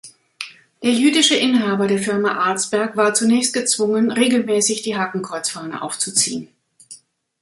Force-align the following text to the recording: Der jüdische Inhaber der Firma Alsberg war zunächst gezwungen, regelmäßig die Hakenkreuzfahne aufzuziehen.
Der 0.81 0.89
jüdische 0.93 1.35
Inhaber 1.35 1.85
der 1.87 1.99
Firma 1.99 2.43
Alsberg 2.47 2.97
war 2.97 3.13
zunächst 3.13 3.53
gezwungen, 3.53 4.09
regelmäßig 4.09 4.81
die 4.81 4.97
Hakenkreuzfahne 4.97 5.83
aufzuziehen. 5.83 6.49